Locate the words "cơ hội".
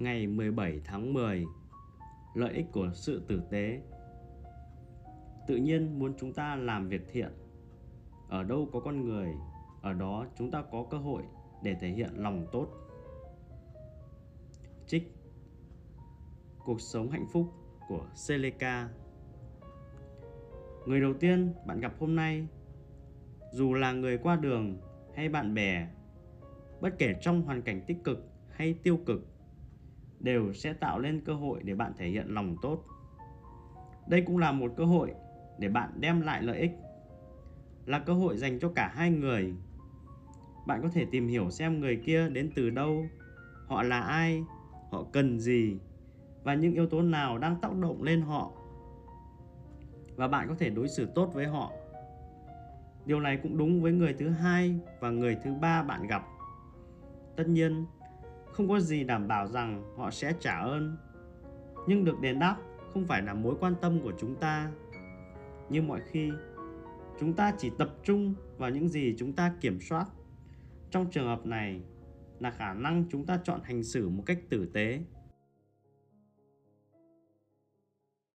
10.90-11.22, 31.24-31.60, 34.76-35.14, 37.98-38.36